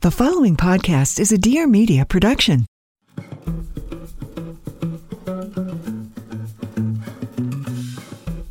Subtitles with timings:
[0.00, 2.66] The following podcast is a Dear Media production.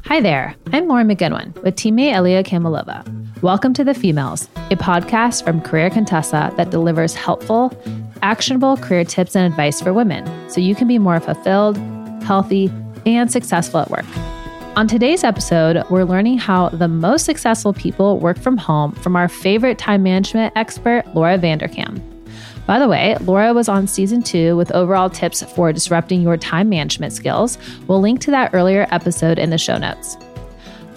[0.04, 3.42] Hi there, I'm Lauren McGoodwin with teammate Elia Kamalova.
[3.42, 7.72] Welcome to The Femalista, a podcast from Career Contessa that delivers helpful,
[8.22, 11.78] actionable career tips and advice for women so you can be more fulfilled,
[12.24, 12.70] healthy,
[13.06, 14.37] and successful at work.
[14.78, 19.28] On today's episode, we're learning how the most successful people work from home from our
[19.28, 22.00] favorite time management expert, Laura Vanderkam.
[22.68, 26.70] By the way, Laura was on season two with overall tips for disrupting your time
[26.70, 27.58] management skills.
[27.88, 30.16] We'll link to that earlier episode in the show notes.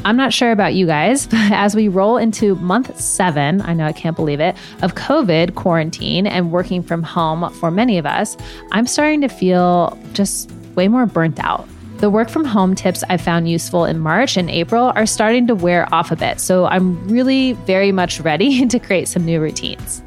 [0.05, 3.87] I'm not sure about you guys, but as we roll into month seven, I know
[3.87, 8.37] I can't believe it, of COVID quarantine and working from home for many of us,
[8.73, 11.67] I'm starting to feel just way more burnt out.
[12.01, 15.55] The work from home tips I found useful in March and April are starting to
[15.55, 20.03] wear off a bit, so I'm really very much ready to create some new routines.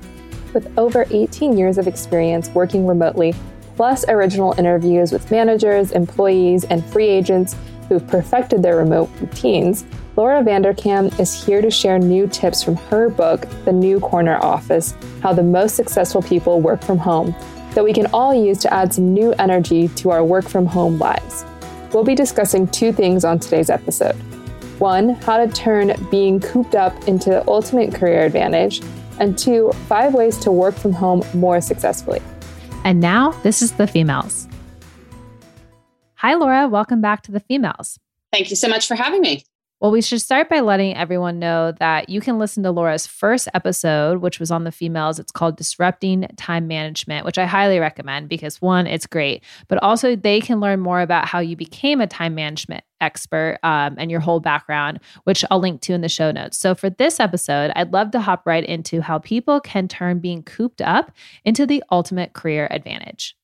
[0.56, 3.36] With over 18 years of experience working remotely,
[3.76, 7.56] plus original interviews with managers, employees, and free agents
[7.88, 9.86] who've perfected their remote routines,
[10.16, 14.96] Laura Vanderkam is here to share new tips from her book, The New Corner Office
[15.22, 17.36] How the Most Successful People Work from Home,
[17.76, 20.98] that we can all use to add some new energy to our work from home
[20.98, 21.46] lives.
[21.94, 24.16] We'll be discussing two things on today's episode.
[24.80, 28.82] One, how to turn being cooped up into the ultimate career advantage,
[29.20, 32.20] and two, five ways to work from home more successfully.
[32.84, 34.52] And now, this is The Femalista.
[36.16, 36.68] Hi, Laura.
[36.68, 38.00] Welcome back to The Femalista.
[38.32, 39.44] Thank you so much for having me.
[39.84, 43.50] Well, we should start by letting everyone know that you can listen to Laura's first
[43.54, 45.20] episode, which was on the Femalista.
[45.20, 50.16] It's called Disrupting Time Management, which I highly recommend because one, it's great, but also
[50.16, 54.22] they can learn more about how you became a time management expert um, and your
[54.22, 56.58] whole background, which I'll link to in the show notes.
[56.58, 60.44] So for this episode, I'd love to hop right into how people can turn being
[60.44, 61.12] cooped up
[61.44, 63.36] into the ultimate career advantage.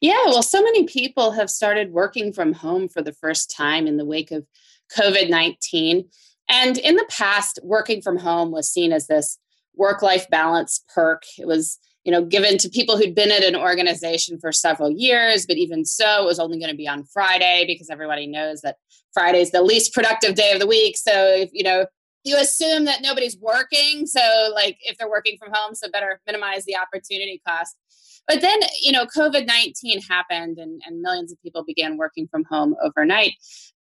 [0.00, 3.96] Yeah, well, so many people have started working from home for the first time in
[3.96, 4.46] the wake of
[4.96, 6.08] COVID 19.
[6.48, 9.38] And in the past, working from home was seen as this
[9.74, 11.22] work life balance perk.
[11.38, 15.46] It was you know given to people who'd been at an organization for several years
[15.46, 18.74] but even so it was only going to be on friday because everybody knows that
[19.14, 21.86] friday is the least productive day of the week so if you know
[22.24, 26.64] you assume that nobody's working so like if they're working from home so better minimize
[26.64, 27.76] the opportunity cost
[28.28, 32.44] but then, you know, COVID 19 happened and, and millions of people began working from
[32.44, 33.32] home overnight.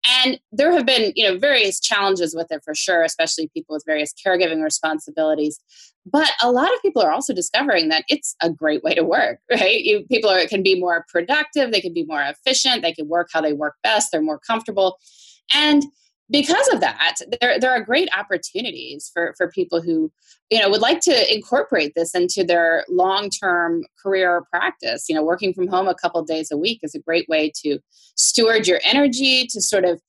[0.06, 3.84] And there have been, you know, various challenges with it for sure, especially people with
[3.86, 5.60] various caregiving responsibilities.
[6.06, 9.40] But a lot of people are also discovering that it's a great way to work,
[9.50, 9.82] right?
[9.82, 13.28] You, people are, can be more productive, they can be more efficient, they can work
[13.32, 14.98] how they work best, they're more comfortable.
[15.54, 15.84] And
[16.30, 20.12] because of that, there, there are great opportunities for, for people who,
[20.50, 25.06] you know, would like to incorporate this into their long-term career practice.
[25.08, 27.78] You know, working from home a couple days a week is a great way to
[28.14, 30.00] steward your energy, to sort of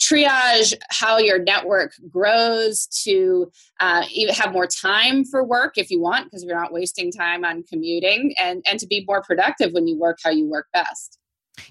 [0.00, 4.02] triage how your network grows, to uh,
[4.34, 8.34] have more time for work if you want, because you're not wasting time on commuting,
[8.42, 11.18] and, and to be more productive when you work how you work best.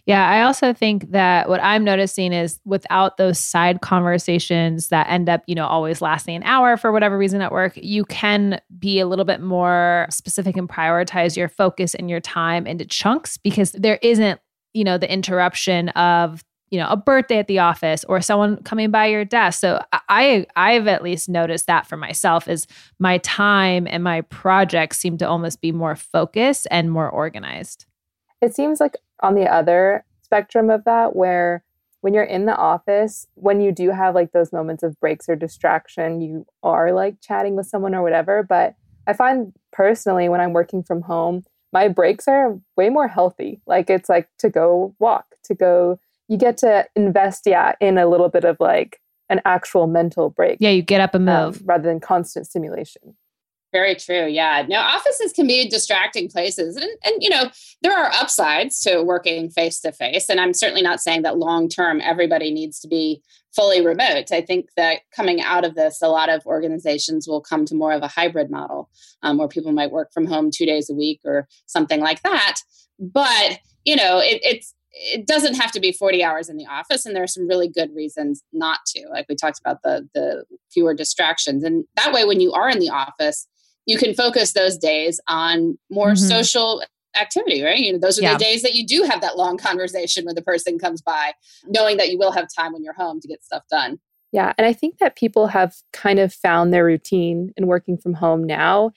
[0.06, 5.30] Yeah, I also think that what I'm noticing is without those side conversations that end
[5.30, 9.00] up, you know, always lasting an hour for whatever reason at work, you can be
[9.00, 13.72] a little bit more specific and prioritize your focus and your time into chunks because
[13.74, 14.40] there isn't,
[14.74, 18.92] you know, the interruption of you know a birthday at the office or someone coming
[18.92, 19.60] by your desk.
[19.60, 22.68] So i i've at least noticed that for myself is
[23.00, 27.86] my time and my projects seem to almost be more focused and more organized.
[28.42, 31.64] It seems like on the other spectrum of that, where
[32.02, 35.36] when you're in the office, when you do have like those moments of breaks or
[35.36, 38.44] distraction, you are like chatting with someone or whatever.
[38.44, 38.76] But
[39.06, 43.62] I find personally when I'm working from home, my breaks are way more healthy.
[43.66, 48.08] Like it's like to go walk, to go, you get to invest, yeah, in a
[48.08, 50.58] little bit of like an actual mental break.
[50.60, 53.16] Yeah, you get up and move um, rather than constant stimulation.
[53.72, 54.26] Very true.
[54.26, 54.66] Yeah.
[54.68, 56.76] No, offices can be distracting places.
[56.76, 57.52] And, and you know,
[57.84, 60.28] there are upsides to working face to face.
[60.28, 63.22] And I'm certainly not saying that long term everybody needs to be
[63.56, 64.32] fully remote.
[64.32, 67.94] I think that coming out of this, a lot of organizations will come to more
[67.94, 68.90] of a hybrid model
[69.22, 72.62] um, where people might work from home two days a week or something like that.
[73.00, 77.06] But, you know, it, it's, it doesn't have to be 40 hours in the office
[77.06, 80.44] and there are some really good reasons not to like we talked about the the
[80.72, 83.48] fewer distractions and that way when you are in the office
[83.86, 86.28] you can focus those days on more mm-hmm.
[86.28, 86.84] social
[87.20, 87.80] activity, right?
[87.80, 88.34] You know, those are yeah.
[88.34, 91.34] the days that you do have that long conversation when the person comes by,
[91.68, 94.00] knowing that you will have time when you're home to get stuff done.
[94.32, 94.54] Yeah.
[94.58, 98.44] And I think that people have kind of found their routine in working from home
[98.44, 98.92] now.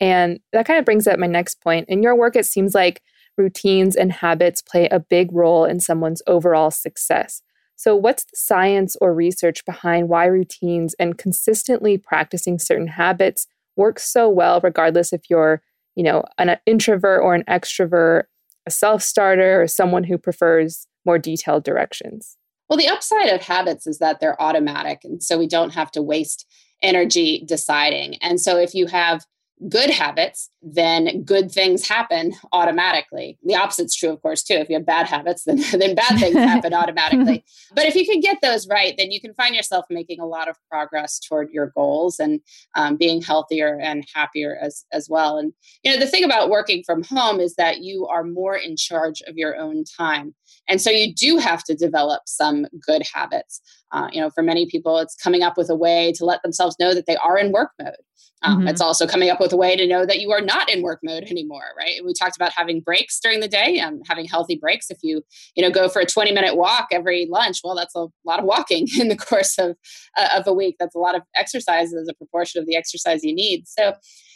[0.00, 1.88] And that kind of brings up my next point.
[1.88, 3.02] In your work, it seems like
[3.36, 7.42] routines and habits play a big role in someone's overall success.
[7.76, 13.46] So, what's the science or research behind why routines and consistently practicing certain habits
[13.78, 15.62] works so well, regardless if you're,
[15.94, 18.24] you know, an introvert or an extrovert,
[18.66, 22.36] a self starter, or someone who prefers more detailed directions?
[22.68, 25.00] Well, the upside of habits is that they're automatic.
[25.04, 26.44] And so we don't have to waste
[26.82, 28.16] energy deciding.
[28.16, 29.24] And so if you have
[29.68, 33.38] good habits, then good things happen automatically.
[33.42, 34.54] The opposite's true, of course, too.
[34.54, 37.44] If you have bad habits, then, then bad things happen automatically.
[37.74, 40.48] But if you can get those right, then you can find yourself making a lot
[40.48, 42.40] of progress toward your goals and
[42.76, 45.38] um, being healthier and happier as, as well.
[45.38, 45.52] And,
[45.82, 49.22] you know, the thing about working from home is that you are more in charge
[49.26, 50.34] of your own time.
[50.68, 53.60] And so you do have to develop some good habits.
[53.90, 56.76] Uh, you know, for many people, it's coming up with a way to let themselves
[56.78, 57.94] know that they are in work mode.
[58.42, 58.68] Um, mm-hmm.
[58.68, 61.00] It's also coming up with a way to know that you are not in work
[61.02, 62.00] mode anymore, right?
[62.04, 64.90] We talked about having breaks during the day, um, having healthy breaks.
[64.90, 65.22] If you,
[65.56, 68.44] you know, go for a 20 minute walk every lunch, well, that's a lot of
[68.44, 69.76] walking in the course of,
[70.16, 70.76] uh, of a week.
[70.78, 73.66] That's a lot of exercise as a proportion of the exercise you need.
[73.66, 73.94] So,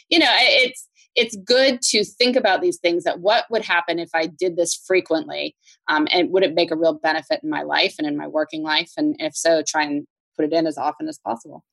[0.09, 4.09] you know, it's, it's good to think about these things that what would happen if
[4.13, 5.55] I did this frequently?
[5.87, 8.63] Um, and would it make a real benefit in my life and in my working
[8.63, 8.91] life?
[8.97, 11.63] And if so, try and put it in as often as possible.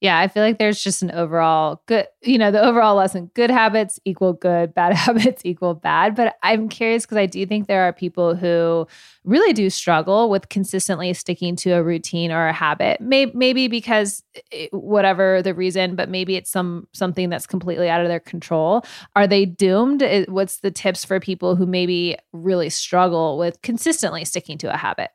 [0.00, 3.50] Yeah, I feel like there's just an overall good, you know, the overall lesson good
[3.50, 6.14] habits equal good, bad habits equal bad.
[6.14, 8.86] But I'm curious because I do think there are people who
[9.24, 13.00] really do struggle with consistently sticking to a routine or a habit.
[13.00, 14.22] Maybe, maybe because
[14.52, 18.84] it, whatever the reason, but maybe it's some something that's completely out of their control.
[19.16, 20.04] Are they doomed?
[20.04, 24.76] Eh, what's the tips for people who maybe really struggle with consistently sticking to a
[24.76, 25.10] habit?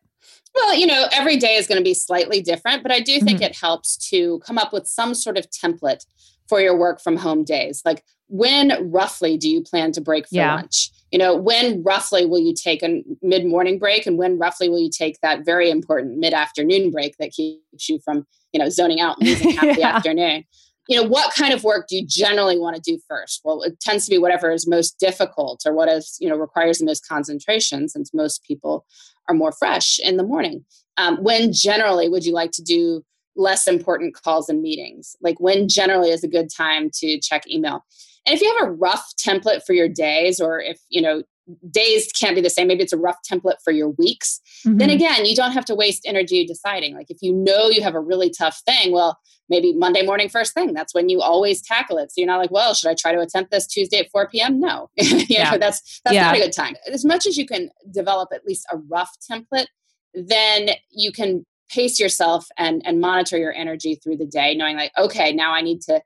[0.55, 3.39] Well, you know, every day is going to be slightly different, but I do think
[3.39, 3.51] mm-hmm.
[3.51, 6.05] it helps to come up with some sort of template
[6.47, 7.81] for your work from home days.
[7.83, 10.55] Like, when roughly do you plan to break for yeah.
[10.55, 10.89] lunch?
[11.11, 14.07] You know, when roughly will you take a mid morning break?
[14.07, 17.99] And when roughly will you take that very important mid afternoon break that keeps you
[18.03, 19.73] from, you know, zoning out and losing half yeah.
[19.75, 20.45] the afternoon?
[20.87, 23.41] You know, what kind of work do you generally want to do first?
[23.43, 26.79] Well, it tends to be whatever is most difficult or what is, you know, requires
[26.79, 28.85] the most concentration since most people
[29.29, 30.65] are more fresh in the morning.
[30.97, 33.03] Um, when generally would you like to do
[33.35, 35.15] less important calls and meetings?
[35.21, 37.83] Like when generally is a good time to check email?
[38.25, 41.23] And if you have a rough template for your days, or if you know
[41.69, 44.77] days can't be the same, maybe it's a rough template for your weeks, mm-hmm.
[44.77, 46.95] then again, you don't have to waste energy deciding.
[46.95, 49.17] Like if you know you have a really tough thing, well,
[49.49, 50.73] maybe Monday morning first thing.
[50.73, 52.11] That's when you always tackle it.
[52.11, 54.59] So you're not like, well, should I try to attempt this Tuesday at 4 p.m.?
[54.59, 55.51] No, you yeah.
[55.51, 56.25] know, that's that's yeah.
[56.25, 56.75] not a good time.
[56.91, 59.67] As much as you can develop at least a rough template,
[60.13, 64.91] then you can pace yourself and and monitor your energy through the day, knowing like,
[64.97, 66.01] okay, now I need to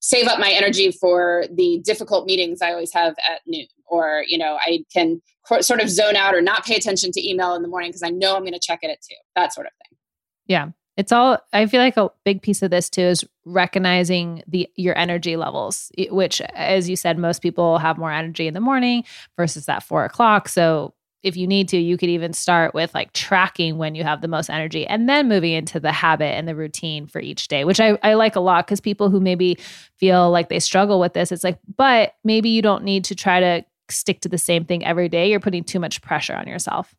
[0.00, 4.38] save up my energy for the difficult meetings I always have at noon, or you
[4.38, 5.22] know, I can
[5.60, 8.10] sort of zone out or not pay attention to email in the morning because I
[8.10, 9.16] know I'm going to check it at two.
[9.36, 9.98] That sort of thing.
[10.46, 14.68] Yeah, it's all i feel like a big piece of this too is recognizing the
[14.76, 19.04] your energy levels which as you said most people have more energy in the morning
[19.36, 23.12] versus that four o'clock so if you need to you could even start with like
[23.12, 26.54] tracking when you have the most energy and then moving into the habit and the
[26.54, 29.56] routine for each day which i, I like a lot because people who maybe
[29.96, 33.40] feel like they struggle with this it's like but maybe you don't need to try
[33.40, 36.94] to stick to the same thing every day you're putting too much pressure on yourself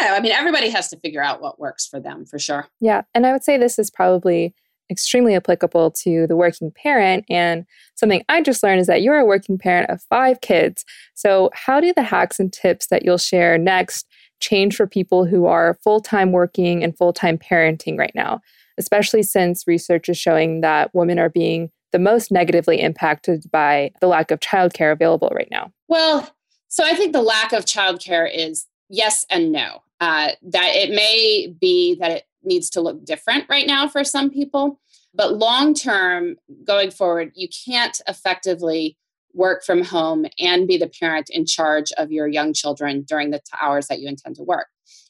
[0.00, 2.66] yeah, I mean, everybody has to figure out what works for them for sure.
[2.80, 3.02] Yeah.
[3.14, 4.54] And I would say this is probably
[4.90, 7.24] extremely applicable to the working parent.
[7.28, 7.64] And
[7.94, 10.84] something I just learned is that you're a working parent of five kids.
[11.14, 14.06] So, how do the hacks and tips that you'll share next
[14.40, 18.40] change for people who are full time working and full time parenting right now?
[18.78, 24.06] Especially since research is showing that women are being the most negatively impacted by the
[24.06, 25.72] lack of childcare available right now?
[25.88, 26.28] Well,
[26.68, 29.82] so I think the lack of childcare is yes and no.
[30.00, 34.30] Uh, that it may be that it needs to look different right now for some
[34.30, 34.80] people,
[35.14, 38.96] but long term, going forward, you can't effectively
[39.34, 43.40] work from home and be the parent in charge of your young children during the
[43.60, 44.66] hours that you intend to work.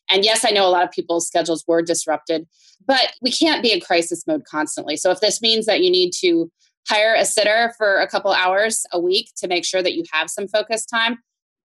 [0.09, 2.47] And yes, I know a lot of people's schedules were disrupted,
[2.87, 4.97] but we can't be in crisis mode constantly.
[4.97, 6.51] So if this means that you need to
[6.89, 10.31] hire a sitter for a couple hours a week to make sure that you have
[10.31, 11.19] some focus time,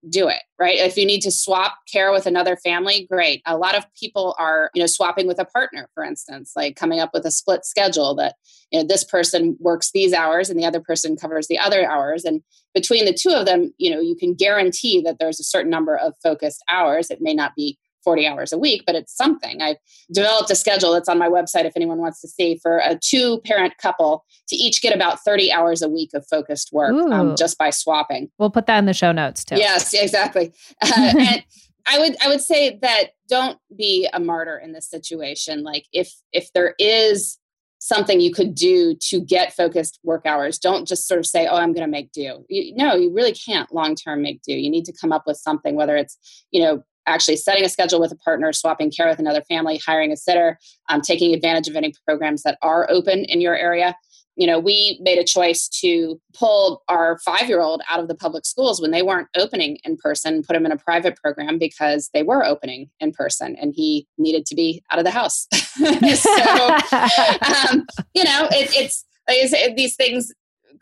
[0.09, 0.77] do it right?
[0.77, 3.41] If you need to swap care with another family great.
[3.45, 7.00] A lot of people are you know swapping with a partner for instance like coming
[7.00, 8.36] up with a split schedule that
[8.71, 12.25] you know this person works these hours and the other person covers the other hours.
[12.25, 12.41] And
[12.74, 15.97] between the two of them you know you can guarantee that there's a certain number
[15.97, 17.09] of focused hours.
[17.09, 19.61] It may not be 40 hours a week, but it's something.
[19.61, 19.75] I've
[20.13, 23.41] developed a schedule that's on my website if anyone wants to see for a two
[23.41, 27.57] parent couple to each get about 30 hours a week of focused work um, just
[27.57, 28.31] by swapping.
[28.37, 29.57] We'll put that in the show notes too.
[29.57, 30.53] Yes, exactly.
[30.81, 31.43] Uh, and
[31.85, 35.63] I would I would say that don't be a martyr in this situation.
[35.63, 37.37] Like if if there is
[37.79, 40.57] something you could do to get focused work hours.
[40.57, 43.33] Don't just sort of say, "Oh, I'm going to make do." You, no, you really
[43.33, 44.53] can't long term make do.
[44.53, 46.17] You need to come up with something, whether it's
[46.51, 50.11] you know actually setting a schedule with a partner, swapping care with another family, hiring
[50.11, 50.59] a sitter,
[50.89, 53.95] um, taking advantage of any programs that are open in your area.
[54.35, 58.13] You know, we made a choice to pull our five year old out of the
[58.13, 62.11] public schools when they weren't opening in person, put him in a private program because
[62.13, 65.47] they were opening in person and he needed to be out of the house.
[65.53, 65.73] so,
[67.71, 70.31] um, you know, it, it's, it's, these things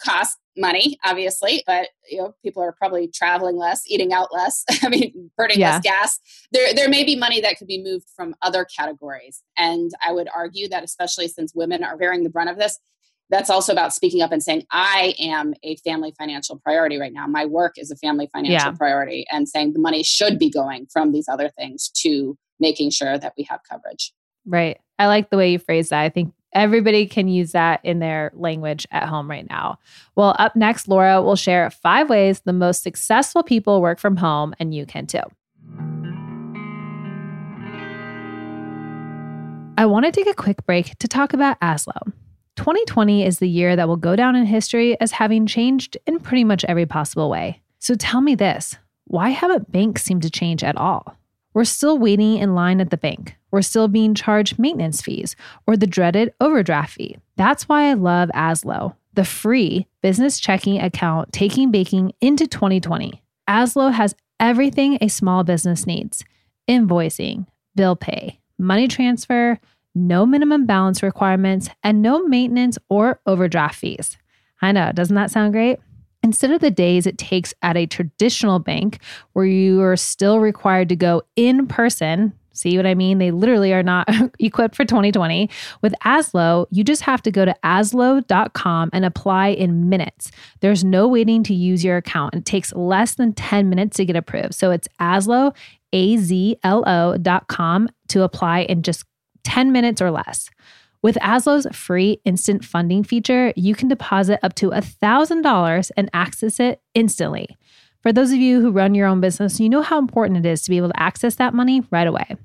[0.03, 4.63] cost money, obviously, but you know, people are probably traveling less, eating out less.
[4.83, 5.73] I mean, burning yeah.
[5.73, 6.19] less gas.
[6.51, 10.27] There, there may be money that could be moved from other categories, and I would
[10.35, 12.79] argue that, especially since women are bearing the brunt of this,
[13.29, 17.27] that's also about speaking up and saying, "I am a family financial priority right now.
[17.27, 18.77] My work is a family financial yeah.
[18.77, 23.17] priority," and saying the money should be going from these other things to making sure
[23.17, 24.13] that we have coverage.
[24.45, 24.79] Right.
[24.97, 26.01] I like the way you phrase that.
[26.01, 29.77] I think Everybody can use that in their language at home right now.
[30.15, 34.55] Well, up next, Laura will share five ways the most successful people work from home,
[34.57, 35.19] and you can too.
[39.77, 42.13] I want to take a quick break to talk about Azlo.
[42.55, 46.45] 2020 is the year that will go down in history as having changed in pretty
[46.45, 47.61] much every possible way.
[47.79, 51.17] So tell me this why haven't banks seemed to change at all?
[51.53, 53.35] We're still waiting in line at the bank.
[53.55, 55.33] We're still being charged maintenance fees
[55.65, 57.15] or the dreaded overdraft fee.
[57.37, 63.23] That's why I love Azlo, the free business checking account taking baking into 2020.
[63.47, 66.25] Azlo has everything a small business needs
[66.67, 67.47] invoicing,
[67.77, 69.57] bill pay, money transfer,
[69.95, 74.17] no minimum balance requirements, and no maintenance or overdraft fees.
[74.61, 75.79] I know, doesn't that sound great?
[76.21, 78.99] Instead of the days it takes at a traditional bank
[79.31, 83.17] where you are still required to go in person, see what I mean?
[83.17, 84.09] They literally are not
[84.39, 85.49] equipped for 2020.
[85.81, 90.31] With Azlo, you just have to go to azlo.com and apply in minutes.
[90.61, 92.35] There's no waiting to use your account.
[92.35, 94.55] It takes less than 10 minutes to get approved.
[94.55, 95.55] So it's aslo,
[95.93, 99.05] Azlo, L O.com to apply in just
[99.43, 100.49] 10 minutes or less.
[101.01, 106.81] With Azlo's free instant funding feature, you can deposit up to $1,000 and access it
[106.95, 107.55] instantly.
[108.05, 110.61] For those of you who run your own business, you know how important it is
[110.61, 112.35] to be able to access that money right away.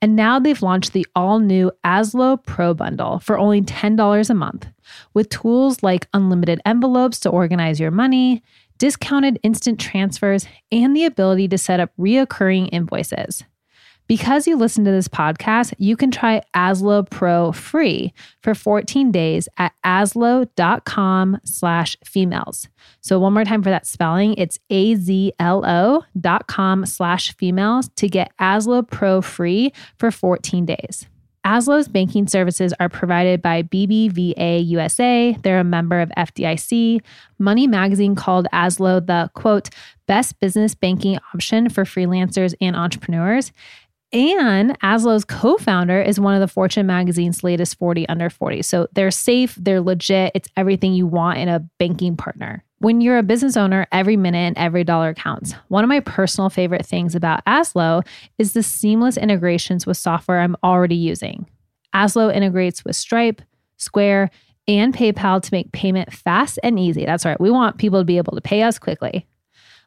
[0.00, 4.66] And now they've launched the all new Azlo Pro Bundle for only $10 a month,
[5.12, 8.42] with tools like unlimited envelopes to organize your money,
[8.78, 13.44] discounted instant transfers, and the ability to set up reoccurring invoices.
[14.08, 19.50] Because you listen to this podcast, you can try Azlo Pro free for 14 days
[19.58, 22.68] at azlo.com slash females.
[23.02, 28.32] So one more time for that spelling, it's A-Z-L-O dot com slash females to get
[28.40, 31.06] Azlo Pro free for 14 days.
[31.44, 35.36] Azlo's banking services are provided by BBVA USA.
[35.42, 37.00] They're a member of FDIC.
[37.38, 39.70] Money Magazine called Azlo the quote,
[40.06, 43.52] best business banking option for freelancers and entrepreneurs.
[44.12, 48.62] And Azlo's co founder is one of the Fortune magazine's latest 40 under 40.
[48.62, 52.64] So they're safe, they're legit, it's everything you want in a banking partner.
[52.78, 55.52] When you're a business owner, every minute and every dollar counts.
[55.66, 58.06] One of my personal favorite things about Azlo
[58.38, 61.46] is the seamless integrations with software I'm already using.
[61.94, 63.42] Azlo integrates with Stripe,
[63.76, 64.30] Square,
[64.68, 67.04] and PayPal to make payment fast and easy.
[67.04, 69.26] That's right, we want people to be able to pay us quickly.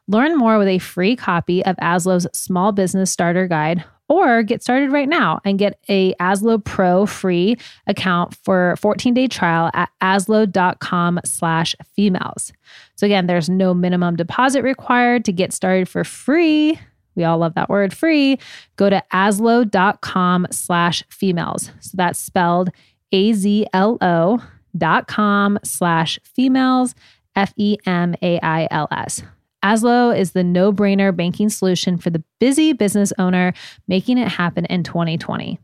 [0.06, 4.92] Learn more with a free copy of Azlo's Small Business Starter Guide or get started
[4.92, 11.74] right now and get a Azlo Pro free account for 14-day trial at azlo.com slash
[11.96, 12.52] females.
[12.96, 16.78] So again, there's no minimum deposit required to get started for free.
[17.14, 18.38] We all love that word free.
[18.76, 21.70] Go to azlo.com slash females.
[21.80, 22.70] So that's spelled
[23.12, 24.42] A-Z-L-O
[24.76, 26.94] dot com slash females,
[27.36, 29.22] F-E-M-A-I-L-S.
[29.64, 33.52] Azlo is the no brainer banking solution for the busy business owner,
[33.86, 35.58] making it happen in 2020.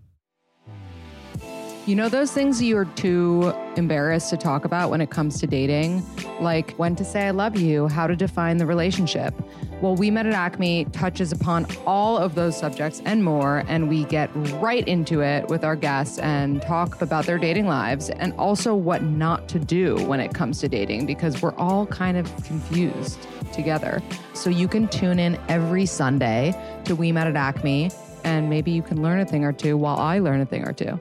[1.88, 6.04] You know, those things you're too embarrassed to talk about when it comes to dating,
[6.38, 9.32] like when to say I love you, how to define the relationship.
[9.80, 14.04] Well, We Met at Acme touches upon all of those subjects and more, and we
[14.04, 14.28] get
[14.60, 19.02] right into it with our guests and talk about their dating lives and also what
[19.02, 24.02] not to do when it comes to dating because we're all kind of confused together.
[24.34, 26.52] So you can tune in every Sunday
[26.84, 27.90] to We Met at Acme,
[28.24, 30.74] and maybe you can learn a thing or two while I learn a thing or
[30.74, 30.98] two.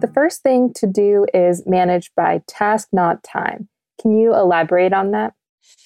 [0.00, 3.68] The first thing to do is manage by task, not time.
[4.00, 5.34] Can you elaborate on that?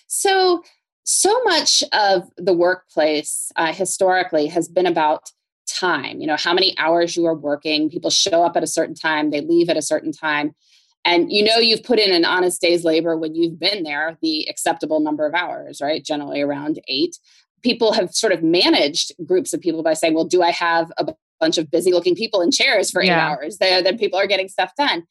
[0.07, 0.63] So,
[1.03, 5.31] so much of the workplace uh, historically has been about
[5.67, 6.21] time.
[6.21, 7.91] You know, how many hours you are working.
[7.91, 10.55] People show up at a certain time, they leave at a certain time.
[11.05, 14.47] And you know, you've put in an honest day's labor when you've been there the
[14.49, 16.05] acceptable number of hours, right?
[16.05, 17.19] Generally around eight.
[17.63, 21.15] People have sort of managed groups of people by saying, well, do I have a
[21.41, 23.29] bunch of busy looking people in chairs for eight yeah.
[23.29, 23.59] hours.
[23.59, 25.05] Then people are getting stuff done.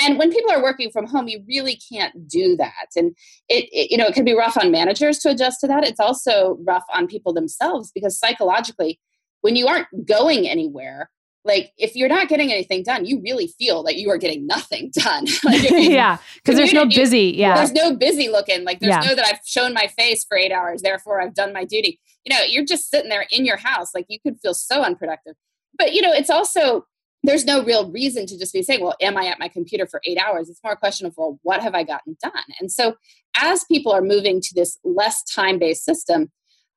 [0.00, 2.88] And when people are working from home, you really can't do that.
[2.96, 3.16] And
[3.48, 5.84] it, it, you know, it can be rough on managers to adjust to that.
[5.84, 9.00] It's also rough on people themselves because psychologically,
[9.40, 11.10] when you aren't going anywhere,
[11.44, 14.90] like if you're not getting anything done, you really feel that you are getting nothing
[14.94, 15.26] done.
[15.44, 17.34] like you, yeah, because there's no busy.
[17.36, 18.64] Yeah, there's no busy looking.
[18.64, 19.08] Like there's yeah.
[19.08, 22.00] no that I've shown my face for eight hours, therefore I've done my duty.
[22.24, 25.34] You know, you're just sitting there in your house, like you could feel so unproductive
[25.78, 26.84] but you know it's also
[27.24, 30.00] there's no real reason to just be saying well am i at my computer for
[30.04, 30.48] eight hours?
[30.48, 32.32] It's more a question of well what have i gotten done?
[32.60, 32.96] And so
[33.36, 36.30] as people are moving to this less time based system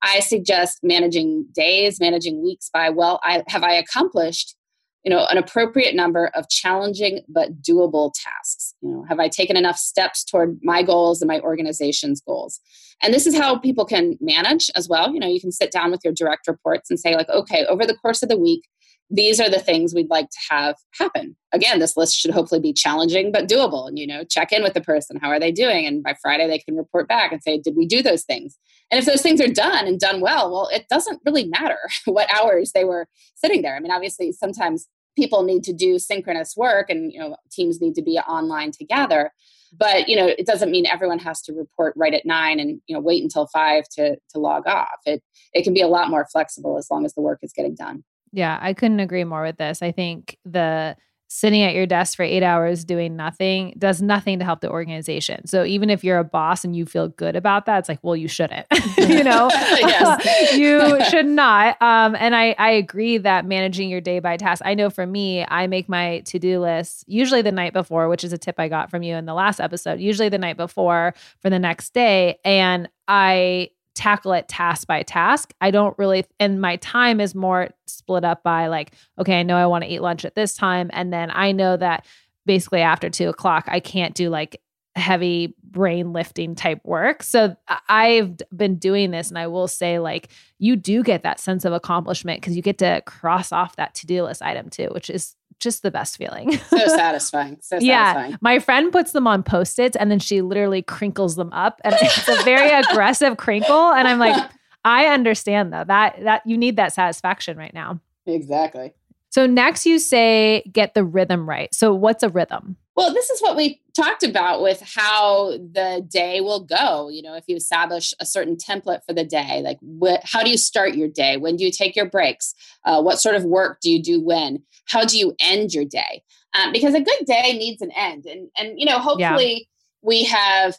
[0.04, 4.56] i suggest managing days managing weeks by well i have i accomplished
[5.04, 8.76] you know an appropriate number of challenging but doable tasks?
[8.82, 12.60] You know have i taken enough steps toward my goals and my organization's goals?
[13.04, 15.12] And this is how people can manage as well.
[15.14, 17.86] You know you can sit down with your direct reports and say like okay over
[17.86, 18.68] the course of the week
[19.12, 21.36] these are the things we'd like to have happen.
[21.52, 23.88] Again, this list should hopefully be challenging but doable.
[23.88, 25.20] And you know, check in with the person.
[25.22, 25.86] How are they doing?
[25.86, 28.58] And by Friday, they can report back and say, "Did we do those things?"
[28.90, 32.34] And if those things are done and done well, well, it doesn't really matter what
[32.34, 33.76] hours they were sitting there.
[33.76, 37.96] I mean, obviously, sometimes people need to do synchronous work, and you know, teams need
[37.96, 39.32] to be online together.
[39.78, 42.96] But you know, it doesn't mean everyone has to report right at nine and you
[42.96, 45.00] know wait until five to to log off.
[45.06, 45.22] It
[45.54, 48.04] it can be a lot more flexible as long as the work is getting done.
[48.32, 49.82] Yeah, I couldn't agree more with this.
[49.82, 50.96] I think the
[51.34, 55.48] sitting at your desk for eight hours doing nothing does nothing to help the organization.
[55.48, 58.18] So even if you're a boss and you feel good about that, it's like, well,
[58.18, 58.68] you shouldn't,
[58.98, 59.50] you know,
[60.52, 61.82] you should not.
[61.82, 65.46] Um, and I, I agree that managing your day by task, I know for me,
[65.48, 68.92] I make my to-do list usually the night before, which is a tip I got
[68.92, 72.40] from you in the last episode, usually the night before for the next day.
[72.44, 75.54] And I tackle it task by task.
[75.62, 79.58] I don't really, and my time is more split up by like, okay, I know
[79.58, 80.90] I want to eat lunch at this time.
[80.94, 82.06] And then I know that
[82.46, 84.62] basically after two o'clock, I can't do like
[84.96, 87.24] heavy brain lifting type work.
[87.24, 87.56] So
[87.88, 91.72] I've been doing this and I will say like you do get that sense of
[91.72, 95.84] accomplishment because you get to cross off that to-do list item too, which is just
[95.84, 96.58] the best feeling.
[96.58, 97.58] so satisfying.
[97.62, 98.32] So satisfying.
[98.32, 98.38] yeah.
[98.42, 102.28] My friend puts them on post-its and then she literally crinkles them up and it's
[102.28, 104.52] a very aggressive crinkle and I'm like
[104.84, 105.84] I understand though.
[105.84, 108.00] That that you need that satisfaction right now.
[108.26, 108.94] Exactly.
[109.32, 111.74] So next you say get the rhythm right.
[111.74, 112.76] So what's a rhythm?
[112.98, 117.08] Well, this is what we talked about with how the day will go.
[117.10, 120.52] You know, if you establish a certain template for the day, like what, how do
[120.52, 121.38] you start your day?
[121.38, 122.54] When do you take your breaks?
[122.86, 124.64] Uh, what sort of work do you do when?
[124.90, 126.24] How do you end your day?
[126.54, 128.26] Um, because a good day needs an end.
[128.26, 129.66] And, and you know, hopefully yeah.
[130.02, 130.78] we have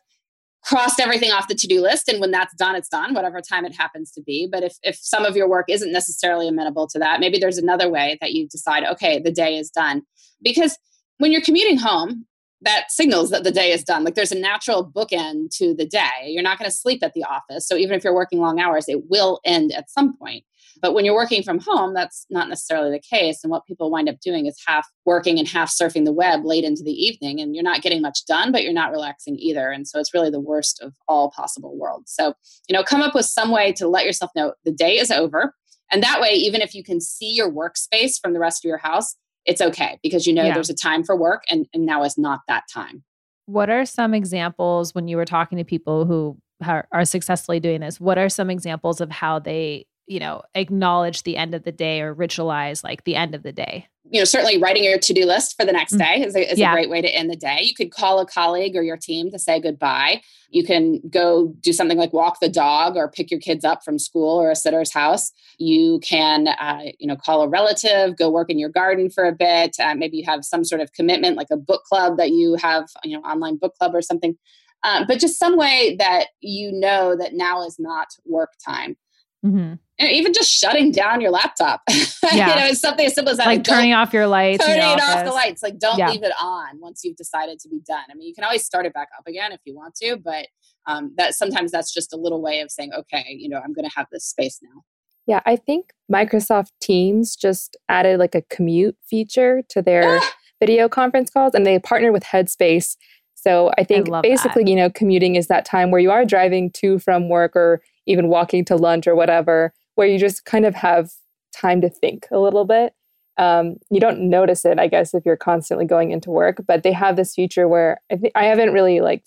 [0.65, 3.75] crossed everything off the to-do list and when that's done it's done whatever time it
[3.75, 7.19] happens to be but if if some of your work isn't necessarily amenable to that
[7.19, 10.03] maybe there's another way that you decide okay the day is done
[10.43, 10.79] because
[11.23, 12.27] when you're commuting home,
[12.63, 14.05] that signals that the day is done.
[14.05, 16.27] Like there's a natural bookend to the day.
[16.27, 17.67] You're not going to sleep at the office.
[17.67, 20.45] So even if you're working long hours, it will end at some point.
[20.83, 23.45] But when you're working from home, that's not necessarily the case.
[23.45, 26.65] And what people wind up doing is half working and half surfing the web late
[26.65, 27.41] into the evening.
[27.41, 29.71] And you're not getting much done, but you're not relaxing either.
[29.71, 32.13] And so it's really the worst of all possible worlds.
[32.13, 32.35] So,
[32.69, 35.55] you know, come up with some way to let yourself know the day is over.
[35.93, 38.79] And that way, even if you can see your workspace from the rest of your
[38.79, 39.15] house,
[39.45, 40.55] it's okay because you know yeah.
[40.55, 43.05] there's a time for work and, and now is not that time.
[43.47, 48.01] What are some examples when you were talking to people who are successfully doing this?
[48.01, 52.01] What are some examples of how they you know, acknowledge the end of the day
[52.01, 53.87] or ritualize like the end of the day?
[54.11, 55.99] You know, certainly writing your to do list for the next mm.
[55.99, 56.73] day is, a, is yeah.
[56.73, 57.61] a great way to end the day.
[57.63, 60.21] You could call a colleague or your team to say goodbye.
[60.51, 63.99] You can go do something like walk the dog or pick your kids up from
[63.99, 65.33] school or a sitter's house.
[65.59, 69.33] You can, uh, you know, call a relative, go work in your garden for a
[69.33, 69.77] bit.
[69.81, 72.89] Uh, maybe you have some sort of commitment, like a book club that you have,
[73.05, 74.37] you know, online book club or something.
[74.85, 78.97] Um, but just some way that you know that now is not work time.
[79.45, 79.75] Mm-hmm.
[79.99, 81.83] And even just shutting down your laptop.
[82.33, 82.55] Yeah.
[82.55, 83.47] you know, it's something as simple as that.
[83.47, 84.65] Like, like turning off your lights.
[84.65, 85.63] Turning off the lights.
[85.63, 86.09] Like don't yeah.
[86.09, 88.05] leave it on once you've decided to be done.
[88.11, 90.47] I mean, you can always start it back up again if you want to, but
[90.87, 93.85] um, that sometimes that's just a little way of saying, okay, you know, I'm going
[93.85, 94.83] to have this space now.
[95.27, 100.21] Yeah, I think Microsoft Teams just added like a commute feature to their
[100.61, 102.97] video conference calls and they partnered with Headspace.
[103.35, 104.71] So I think I basically, that.
[104.71, 108.29] you know, commuting is that time where you are driving to from work or even
[108.29, 111.11] walking to lunch or whatever, where you just kind of have
[111.55, 112.95] time to think a little bit.
[113.39, 116.59] Um, you don't notice it, I guess, if you're constantly going into work.
[116.67, 119.25] But they have this feature where I, th- I haven't really like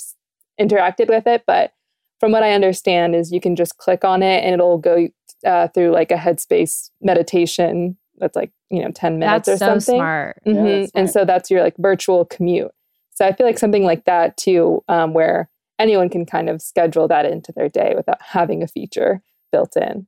[0.59, 1.73] interacted with it, but
[2.19, 5.07] from what I understand, is you can just click on it and it'll go
[5.45, 9.65] uh, through like a headspace meditation that's like you know 10 minutes that's or so
[9.65, 10.41] something smart.
[10.45, 10.65] Mm-hmm.
[10.65, 10.91] Yeah, smart.
[10.95, 12.71] and so that's your like virtual commute
[13.11, 17.07] so i feel like something like that too um, where anyone can kind of schedule
[17.07, 20.07] that into their day without having a feature built in.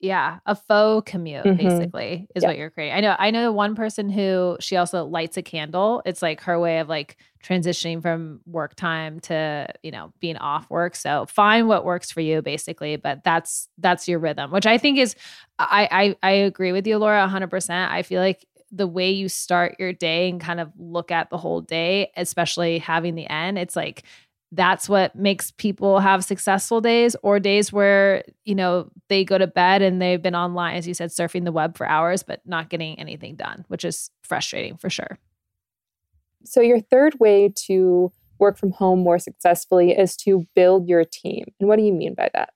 [0.00, 1.56] Yeah, a faux commute mm-hmm.
[1.56, 2.50] basically is yeah.
[2.50, 2.94] what you're creating.
[2.94, 6.02] I know I know the one person who she also lights a candle.
[6.06, 10.70] It's like her way of like transitioning from work time to, you know, being off
[10.70, 10.94] work.
[10.94, 14.98] So find what works for you basically, but that's that's your rhythm, which I think
[14.98, 15.16] is
[15.58, 15.88] I
[16.22, 17.90] I I agree with you Laura 100%.
[17.90, 21.38] I feel like the way you start your day and kind of look at the
[21.38, 24.04] whole day, especially having the end, it's like
[24.52, 29.46] that's what makes people have successful days or days where you know they go to
[29.46, 32.70] bed and they've been online as you said surfing the web for hours but not
[32.70, 35.18] getting anything done which is frustrating for sure.
[36.44, 41.44] So your third way to work from home more successfully is to build your team.
[41.58, 42.50] And what do you mean by that?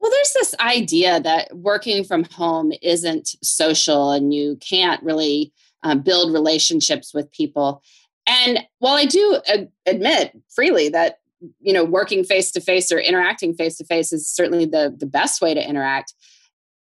[0.00, 6.00] Well, there's this idea that working from home isn't social and you can't really um,
[6.00, 7.82] build relationships with people.
[8.28, 9.40] And while I do
[9.86, 11.18] admit freely that
[11.60, 15.06] you know working face to face or interacting face to face is certainly the the
[15.06, 16.12] best way to interact,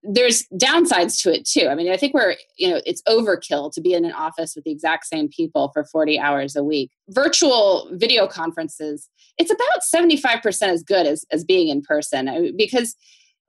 [0.03, 1.67] there's downsides to it too.
[1.67, 4.63] I mean, I think we're you know it's overkill to be in an office with
[4.63, 6.91] the exact same people for 40 hours a week.
[7.09, 12.95] Virtual video conferences, it's about 75% as good as as being in person uh, because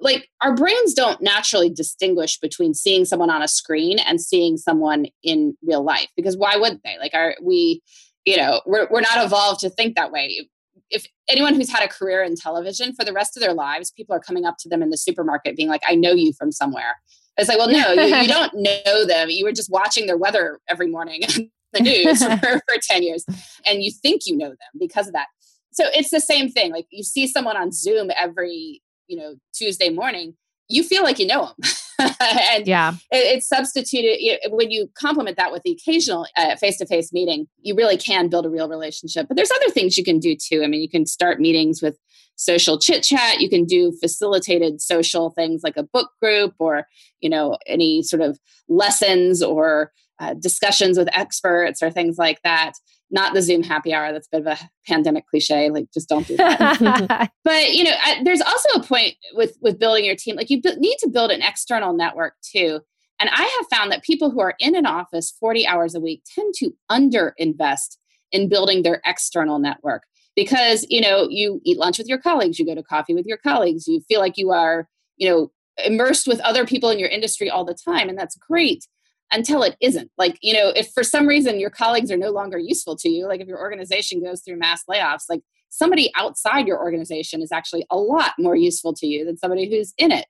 [0.00, 5.06] like our brains don't naturally distinguish between seeing someone on a screen and seeing someone
[5.22, 6.96] in real life because why would they?
[6.98, 7.82] Like are we
[8.24, 10.48] you know we're, we're not evolved to think that way.
[10.90, 14.14] If anyone who's had a career in television for the rest of their lives people
[14.14, 16.96] are coming up to them in the supermarket being like i know you from somewhere.
[17.36, 19.30] It's like well no you, you don't know them.
[19.30, 21.22] You were just watching their weather every morning
[21.72, 23.24] the news for, for 10 years
[23.66, 25.26] and you think you know them because of that.
[25.72, 26.70] So it's the same thing.
[26.70, 30.34] Like you see someone on zoom every you know Tuesday morning,
[30.68, 31.70] you feel like you know them.
[32.20, 36.26] and yeah, it, it's substituted when you complement that with the occasional
[36.58, 37.46] face to face meeting.
[37.60, 39.28] You really can build a real relationship.
[39.28, 40.62] But there's other things you can do too.
[40.62, 41.98] I mean, you can start meetings with
[42.36, 43.40] social chit chat.
[43.40, 46.86] You can do facilitated social things like a book group or
[47.20, 48.38] you know any sort of
[48.68, 52.72] lessons or uh, discussions with experts or things like that
[53.14, 54.12] not the Zoom happy hour.
[54.12, 55.70] That's a bit of a pandemic cliche.
[55.70, 57.30] Like, just don't do that.
[57.44, 60.36] but you know, I, there's also a point with with building your team.
[60.36, 62.80] Like, you b- need to build an external network too.
[63.20, 66.22] And I have found that people who are in an office 40 hours a week
[66.34, 67.96] tend to underinvest
[68.32, 70.02] in building their external network
[70.34, 73.38] because you know you eat lunch with your colleagues, you go to coffee with your
[73.38, 75.52] colleagues, you feel like you are you know
[75.84, 78.88] immersed with other people in your industry all the time, and that's great
[79.34, 80.10] until it isn't.
[80.16, 83.26] Like, you know, if for some reason your colleagues are no longer useful to you,
[83.26, 87.84] like if your organization goes through mass layoffs, like somebody outside your organization is actually
[87.90, 90.26] a lot more useful to you than somebody who's in it.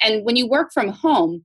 [0.00, 1.44] And when you work from home,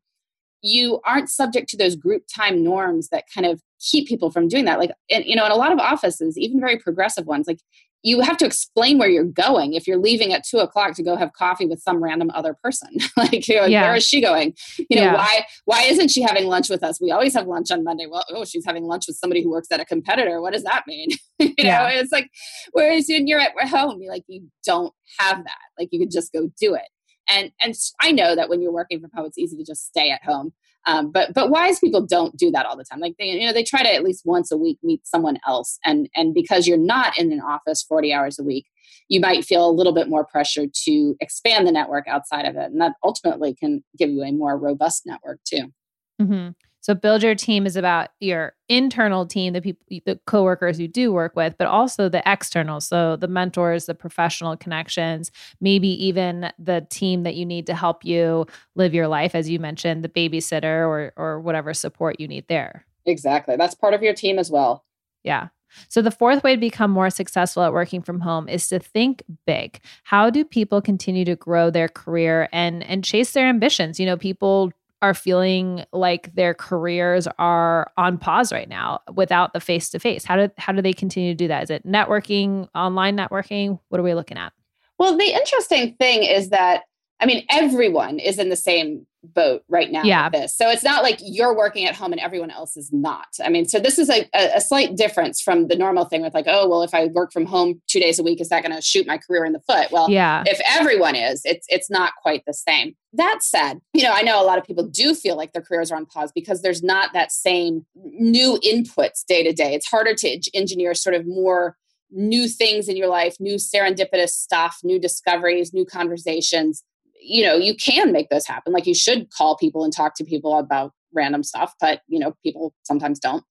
[0.63, 4.65] you aren't subject to those group time norms that kind of keep people from doing
[4.65, 4.80] that.
[4.80, 7.60] Like, and, you know, in a lot of offices, even very progressive ones, like
[8.03, 11.15] you have to explain where you're going if you're leaving at two o'clock to go
[11.15, 12.89] have coffee with some random other person.
[13.15, 13.83] Like you know, yeah.
[13.83, 14.53] where is she going?
[14.77, 15.13] You know yeah.
[15.13, 16.99] why why isn't she having lunch with us?
[16.99, 18.05] We always have lunch on monday.
[18.09, 20.41] Well oh she's having lunch with somebody who works at a competitor.
[20.41, 21.09] What does that mean?
[21.39, 21.79] You yeah.
[21.79, 22.29] know it's like
[22.71, 24.01] whereas when you're at home.
[24.01, 25.57] You like you don't have that.
[25.79, 26.87] Like you can just go do it.
[27.29, 30.09] And and i know that when you're working from home it's easy to just stay
[30.09, 30.53] at home
[30.86, 33.00] um, but but wise people don't do that all the time.
[33.00, 35.80] Like they you know they try to at least once a week meet someone else,
[35.86, 38.65] and and because you're not in an office 40 hours a week,
[39.08, 42.72] you might feel a little bit more pressure to expand the network outside of it,
[42.72, 45.74] and that ultimately can give you a more robust network too.
[46.22, 46.50] Mm-hmm.
[46.84, 51.13] So build your team is about your internal team, the people, the coworkers you do
[51.13, 52.82] work with, but also the external.
[52.82, 58.04] So the mentors, the professional connections, maybe even the team that you need to help
[58.04, 62.50] you live your life, as you mentioned, the babysitter or or whatever support you need
[62.50, 62.86] there.
[63.06, 63.56] Exactly.
[63.56, 64.84] That's part of your team as well.
[65.24, 65.48] Yeah.
[65.88, 69.24] So, the fourth way to become more successful at working from home is to think
[69.48, 69.80] big.
[70.04, 74.02] How do people continue to grow their career and and chase their ambitions?
[74.02, 79.59] You know, people are feeling like their careers are on pause right now without the
[79.59, 80.23] face to face.
[80.23, 81.63] How do how do they continue to do that?
[81.63, 83.77] Is it networking, online networking?
[83.89, 84.53] What are we looking at?
[84.97, 86.83] Well, the interesting thing is that
[87.19, 90.29] I mean everyone is in the same boat right now yeah.
[90.29, 90.55] this.
[90.55, 93.27] So it's not like you're working at home and everyone else is not.
[93.43, 96.45] I mean, so this is a, a slight difference from the normal thing with like,
[96.47, 98.81] oh, well, if I work from home two days a week, is that going to
[98.81, 99.91] shoot my career in the foot?
[99.91, 100.43] Well, yeah.
[100.45, 102.95] if everyone is, it's it's not quite the same.
[103.13, 105.91] That said, you know, I know a lot of people do feel like their careers
[105.91, 109.73] are on pause because there's not that same new inputs day to day.
[109.73, 111.77] It's harder to engineer sort of more
[112.12, 116.83] new things in your life, new serendipitous stuff, new discoveries, new conversations
[117.23, 118.73] you know you can make this happen.
[118.73, 122.33] Like you should call people and talk to people about random stuff but you know
[122.43, 123.43] people sometimes don't.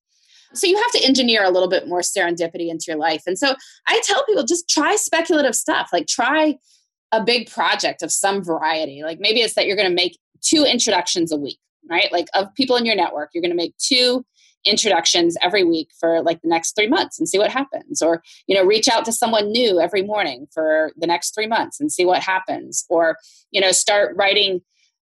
[0.55, 3.23] So you have to engineer a little bit more serendipity into your life.
[3.27, 3.55] And so
[3.89, 5.89] i tell people just try speculative stuff.
[5.93, 6.57] Like try
[7.11, 9.03] a big project of some variety.
[9.03, 11.59] Like maybe it's that you're going to make two introductions a week
[11.91, 12.11] right?
[12.13, 14.25] Like of people in your network you're going to make two
[14.65, 18.03] introductions every week for like the next three months and see what happens.
[18.03, 21.81] Or you know reach out to someone new every morning for the next three months
[21.81, 22.85] and see what happens.
[22.89, 23.17] Or
[23.51, 24.61] you know start writing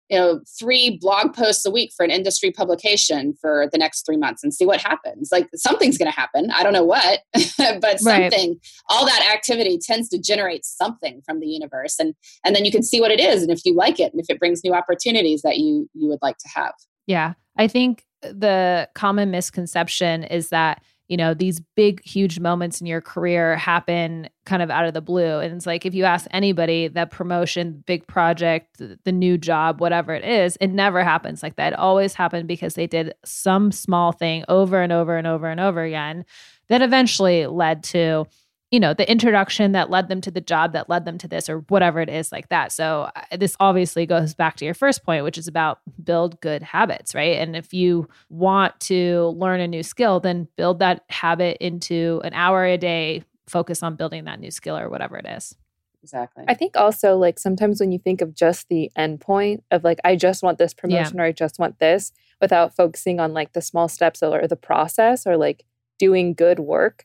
[0.08, 4.16] you know three blog posts a week for an industry publication for the next three
[4.16, 5.30] months and see what happens.
[5.30, 6.50] Like something's going to happen.
[6.50, 7.20] I don't know what
[7.58, 8.58] but something right.
[8.88, 11.96] all that activity tends to generate something from the universe.
[11.98, 14.20] And and then you can see what it is and if you like it and
[14.20, 16.74] if it brings new opportunities that you you would like to have.
[17.06, 17.34] Yeah.
[17.56, 23.00] I think the common misconception is that you know these big huge moments in your
[23.00, 25.38] career happen kind of out of the blue.
[25.38, 30.14] And it's like if you ask anybody that promotion big project the new job whatever
[30.14, 31.72] it is it never happens like that.
[31.72, 35.60] It always happened because they did some small thing over and over and over and
[35.60, 36.24] over again
[36.68, 38.26] that eventually led to
[38.70, 41.48] you know the introduction that led them to the job that led them to this
[41.48, 42.72] or whatever it is like that.
[42.72, 46.62] So uh, this obviously goes back to your first point which is about build good
[46.62, 47.38] habits right?
[47.38, 52.34] And if you want to learn a new skill then build that habit into an
[52.34, 55.54] hour a day focus on building that new skill or whatever it is.
[56.02, 56.44] Exactly.
[56.46, 59.98] I think also like sometimes when you think of just the end point of like
[60.04, 61.22] i just want this promotion yeah.
[61.22, 65.26] or i just want this without focusing on like the small steps or the process
[65.26, 65.64] or like
[65.98, 67.04] doing good work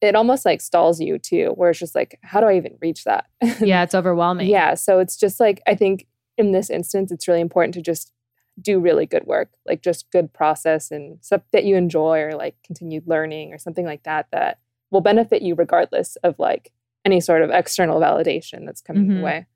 [0.00, 3.04] it almost like stalls you too, where it's just like, how do I even reach
[3.04, 3.26] that?
[3.60, 4.48] yeah, it's overwhelming.
[4.48, 4.74] yeah.
[4.74, 6.06] So it's just like, I think
[6.38, 8.12] in this instance, it's really important to just
[8.60, 12.56] do really good work, like just good process and stuff that you enjoy or like
[12.64, 14.58] continued learning or something like that that
[14.90, 16.72] will benefit you regardless of like
[17.04, 19.12] any sort of external validation that's coming mm-hmm.
[19.16, 19.46] your way.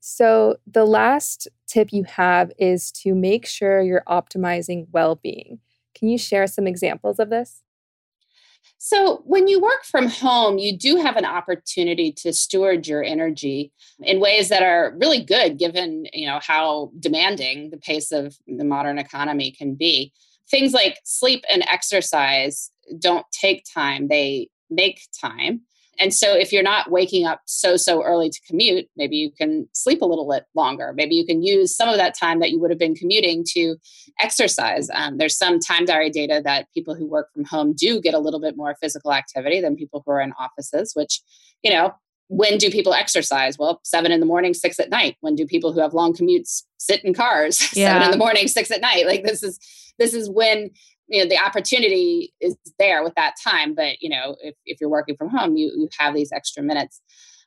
[0.00, 5.58] So, the last tip you have is to make sure you're optimizing well being.
[5.94, 7.62] Can you share some examples of this?
[8.76, 13.72] So, when you work from home, you do have an opportunity to steward your energy
[14.00, 18.64] in ways that are really good given, you know, how demanding the pace of the
[18.64, 20.12] modern economy can be.
[20.50, 25.62] Things like sleep and exercise don't take time, they make time.
[25.98, 29.68] And so if you're not waking up so, so early to commute, maybe you can
[29.72, 30.92] sleep a little bit longer.
[30.94, 33.76] Maybe you can use some of that time that you would have been commuting to
[34.18, 34.88] exercise.
[34.94, 38.18] Um, there's some time diary data that people who work from home do get a
[38.18, 41.20] little bit more physical activity than people who are in offices, which,
[41.62, 41.94] you know,
[42.28, 43.58] when do people exercise?
[43.58, 45.16] Well, seven in the morning, six at night.
[45.20, 47.74] When do people who have long commutes sit in cars?
[47.74, 47.92] Yeah.
[47.94, 49.06] seven in the morning, six at night.
[49.06, 49.58] Like this is
[49.98, 50.70] this is when
[51.08, 54.90] you know the opportunity is there with that time but you know if, if you're
[54.90, 57.00] working from home you, you have these extra minutes.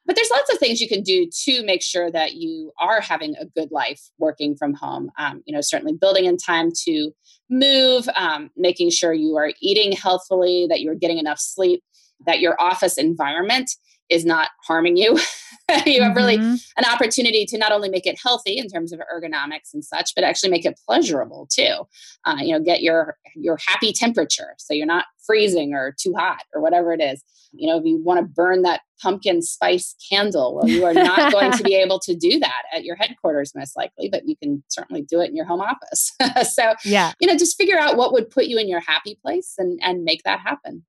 [0.04, 3.36] But there's lots of things you can do to make sure that you are having
[3.40, 5.12] a good life working from home.
[5.18, 7.12] Um, you know certainly building in time to
[7.50, 11.84] move um, making sure you are eating healthfully that you're getting enough sleep
[12.26, 13.72] that your office environment
[14.12, 15.18] is not harming you.
[15.86, 16.56] you have really mm-hmm.
[16.78, 20.24] an opportunity to not only make it healthy in terms of ergonomics and such, but
[20.24, 21.88] actually make it pleasurable too.
[22.26, 26.44] Uh, you know, get your your happy temperature, so you're not freezing or too hot
[26.54, 27.24] or whatever it is.
[27.54, 31.32] You know, if you want to burn that pumpkin spice candle, well, you are not
[31.32, 34.64] going to be able to do that at your headquarters, most likely, but you can
[34.70, 36.12] certainly do it in your home office.
[36.54, 39.56] so, yeah, you know, just figure out what would put you in your happy place
[39.58, 40.84] and and make that happen.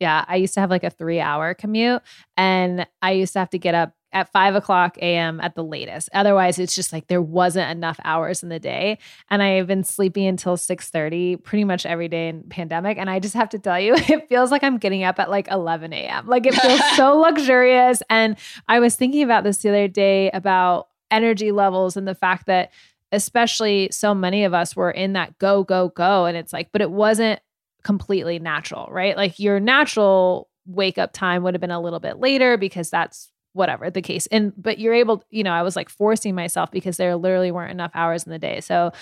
[0.00, 2.02] Yeah, I used to have like a three hour commute,
[2.36, 5.40] and I used to have to get up at 5 o'clock a.m.
[5.40, 6.08] at the latest.
[6.14, 8.98] Otherwise, it's just like there wasn't enough hours in the day.
[9.28, 12.96] And I've been sleeping until 6:30 pretty much every day in pandemic.
[12.96, 15.48] And I just have to tell you, it feels like I'm getting up at like
[15.50, 16.26] 11 a.m.
[16.28, 18.02] Like it feels so luxurious.
[18.08, 18.36] And
[18.68, 22.70] I was thinking about this the other day about energy levels and the fact that
[23.12, 26.24] especially so many of us were in that go, go, go.
[26.24, 27.40] And it's like, but it wasn't
[27.84, 29.16] completely natural, right?
[29.16, 33.30] Like your natural wake up time would have been a little bit later because that's
[33.52, 34.26] whatever the case.
[34.26, 37.70] And but you're able, you know, I was like forcing myself because there literally weren't
[37.70, 38.60] enough hours in the day.
[38.60, 38.92] So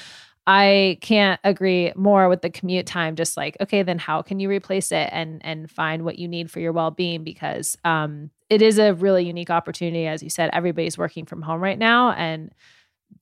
[0.47, 3.15] I can't agree more with the commute time.
[3.15, 6.51] Just like, okay, then how can you replace it and and find what you need
[6.51, 7.23] for your well being?
[7.23, 10.51] Because um, it is a really unique opportunity, as you said.
[10.53, 12.53] Everybody's working from home right now, and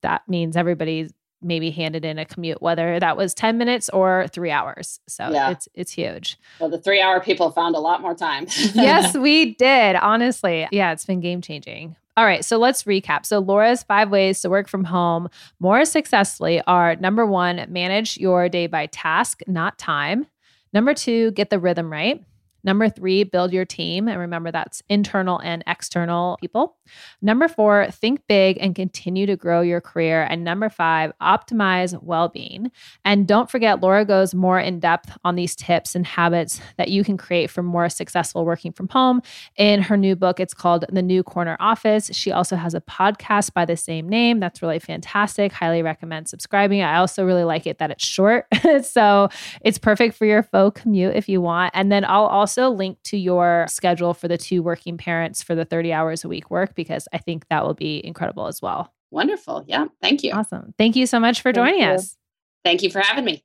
[0.02, 4.50] that means everybody's maybe handed in a commute, whether that was 10 minutes or three
[4.50, 5.00] hours.
[5.08, 5.50] So yeah.
[5.50, 6.38] it's it's huge.
[6.58, 8.46] Well, the three hour people found a lot more time.
[8.74, 9.96] yes, we did.
[9.96, 10.68] Honestly.
[10.70, 11.96] Yeah, it's been game changing.
[12.16, 13.24] All right, so let's recap.
[13.24, 18.48] So, Laura's five ways to work from home more successfully are number one, manage your
[18.48, 20.26] day by task, not time.
[20.72, 22.22] Number two, get the rhythm right.
[22.64, 24.08] Number three, build your team.
[24.08, 26.76] And remember, that's internal and external people.
[27.22, 30.26] Number four, think big and continue to grow your career.
[30.28, 32.70] And number five, optimize well being.
[33.04, 37.04] And don't forget, Laura goes more in depth on these tips and habits that you
[37.04, 39.22] can create for more successful working from home.
[39.56, 42.10] In her new book, it's called The New Corner Office.
[42.12, 44.40] She also has a podcast by the same name.
[44.40, 45.52] That's really fantastic.
[45.52, 46.82] Highly recommend subscribing.
[46.82, 48.46] I also really like it that it's short.
[48.82, 49.28] so
[49.62, 51.72] it's perfect for your faux commute if you want.
[51.74, 55.54] And then I'll also also link to your schedule for the two working parents for
[55.54, 58.92] the 30 hours a week work because I think that will be incredible as well.
[59.12, 59.64] Wonderful.
[59.68, 59.86] Yeah.
[60.02, 60.32] Thank you.
[60.32, 60.74] Awesome.
[60.76, 61.94] Thank you so much for Thank joining you.
[61.94, 62.16] us.
[62.64, 63.44] Thank you for having me.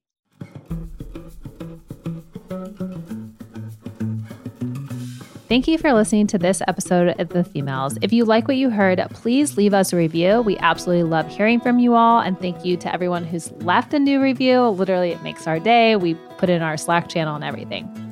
[5.47, 7.99] Thank you for listening to this episode of The Femalista.
[8.01, 10.41] If you like what you heard, please leave us a review.
[10.41, 12.19] We absolutely love hearing from you all.
[12.19, 14.61] And thank you to everyone who's left a new review.
[14.69, 15.95] Literally, it makes our day.
[15.95, 18.04] We put in our Slack channel and everything.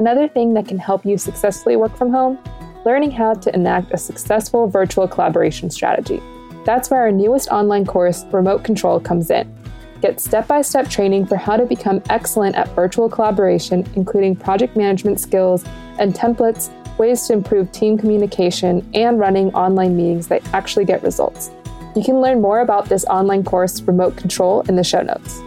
[0.00, 2.38] Another thing that can help you successfully work from home
[2.86, 6.22] learning how to enact a successful virtual collaboration strategy.
[6.64, 9.54] That's where our newest online course, Remote Control, comes in.
[10.00, 14.74] Get step by step training for how to become excellent at virtual collaboration, including project
[14.74, 15.66] management skills
[15.98, 21.50] and templates, ways to improve team communication, and running online meetings that actually get results.
[21.94, 25.40] You can learn more about this online course, Remote Control, in the show notes.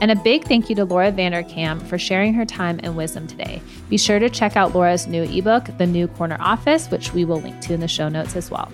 [0.00, 3.60] And a big thank you to Laura Vanderkam for sharing her time and wisdom today.
[3.90, 7.40] Be sure to check out Laura's new ebook, The New Corner Office, which we will
[7.40, 8.70] link to in the show notes as well.